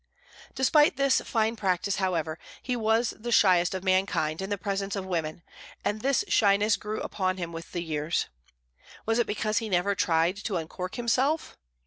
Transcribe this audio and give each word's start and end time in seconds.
Despite 0.55 0.97
this 0.97 1.21
fine 1.23 1.55
practice, 1.55 1.97
however, 1.97 2.39
he 2.63 2.75
was 2.75 3.11
the 3.15 3.31
shyest 3.31 3.75
of 3.75 3.83
mankind 3.83 4.41
in 4.41 4.49
the 4.49 4.57
presence 4.57 4.95
of 4.95 5.05
women, 5.05 5.43
and 5.85 6.01
this 6.01 6.25
shyness 6.27 6.75
grew 6.75 6.99
upon 7.01 7.37
him 7.37 7.51
with 7.51 7.71
the 7.71 7.83
years. 7.83 8.25
Was 9.05 9.19
it 9.19 9.27
because 9.27 9.59
he 9.59 9.69
never 9.69 9.93
tried 9.93 10.37
to 10.37 10.57
uncork 10.57 10.95
himself? 10.95 11.55